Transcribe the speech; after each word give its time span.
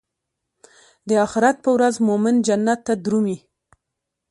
د 1.07 1.09
اخرت 1.25 1.55
پر 1.63 1.69
ورځ 1.75 1.95
مومن 2.07 2.35
جنت 2.47 2.79
ته 2.87 2.93
درومي. 3.05 3.37